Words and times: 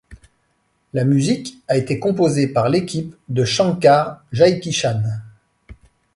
La 0.93 1.03
musique 1.05 1.59
a 1.67 1.77
été 1.77 1.99
composée 1.99 2.47
par 2.47 2.69
l'équipe 2.69 3.15
de 3.29 3.45
Shankar 3.45 4.25
Jaikishan. 4.31 5.03